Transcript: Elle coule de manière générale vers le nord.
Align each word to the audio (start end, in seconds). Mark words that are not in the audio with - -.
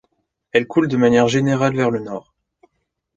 Elle 0.51 0.65
coule 0.65 0.87
de 0.87 0.97
manière 0.97 1.27
générale 1.27 1.75
vers 1.75 1.91
le 1.91 1.99
nord. 1.99 2.33